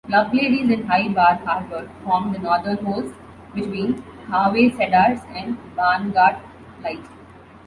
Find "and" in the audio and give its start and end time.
0.73-0.85, 5.35-5.55